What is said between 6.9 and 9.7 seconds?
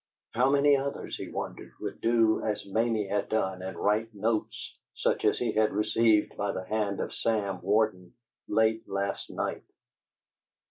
of Sam Warden, late last night?